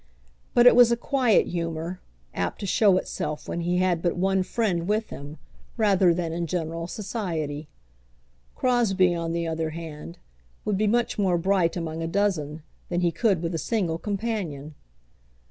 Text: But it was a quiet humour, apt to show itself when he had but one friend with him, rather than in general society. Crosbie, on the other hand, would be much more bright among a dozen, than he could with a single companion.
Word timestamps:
But 0.55 0.65
it 0.65 0.75
was 0.75 0.91
a 0.91 0.97
quiet 0.97 1.45
humour, 1.45 2.01
apt 2.33 2.59
to 2.61 2.65
show 2.65 2.97
itself 2.97 3.47
when 3.47 3.61
he 3.61 3.77
had 3.77 4.01
but 4.01 4.15
one 4.17 4.41
friend 4.41 4.87
with 4.87 5.11
him, 5.11 5.37
rather 5.77 6.11
than 6.11 6.33
in 6.33 6.47
general 6.47 6.87
society. 6.87 7.67
Crosbie, 8.55 9.13
on 9.13 9.31
the 9.31 9.45
other 9.45 9.69
hand, 9.69 10.17
would 10.65 10.75
be 10.75 10.87
much 10.87 11.19
more 11.19 11.37
bright 11.37 11.77
among 11.77 12.01
a 12.01 12.07
dozen, 12.07 12.63
than 12.89 13.01
he 13.01 13.11
could 13.11 13.43
with 13.43 13.53
a 13.53 13.59
single 13.59 13.99
companion. 13.99 14.73